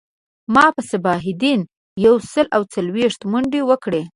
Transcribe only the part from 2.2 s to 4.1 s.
سل او څلویښت منډی وکړی